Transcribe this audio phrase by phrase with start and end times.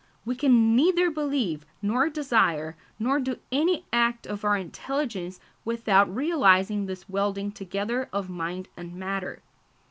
[0.25, 6.87] We can neither believe, nor desire, nor do any act of our intelligence without realising
[6.87, 9.43] this welding together of mind and matter.